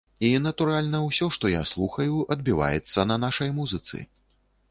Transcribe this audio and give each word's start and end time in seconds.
І, 0.27 0.29
натуральна, 0.43 1.01
усё, 1.09 1.27
што 1.35 1.51
я 1.55 1.59
слухаю, 1.73 2.15
адбіваецца 2.37 3.07
на 3.13 3.19
нашай 3.27 3.53
музыцы. 3.61 4.03